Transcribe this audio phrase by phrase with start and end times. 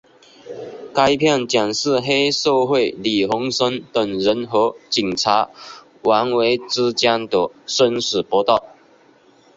[0.95, 5.51] 该片讲述黑社会李鸿声等人和警察
[6.01, 8.63] 王维之间的生死搏斗。